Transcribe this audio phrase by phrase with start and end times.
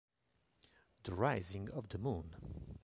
[1.03, 2.35] The Rising of the Moon